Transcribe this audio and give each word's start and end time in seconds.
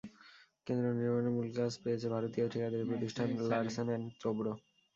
কেন্দ্র 0.67 0.87
নির্মাণের 0.91 1.33
মূল 1.35 1.47
কাজ 1.57 1.71
পেয়েছে 1.83 2.07
ভারতীয় 2.15 2.45
ঠিকাদারি 2.53 2.85
প্রতিষ্ঠান 2.85 3.27
লারসেন 3.49 3.87
অ্যান্ড 3.89 4.07
টোবরো। 4.21 4.53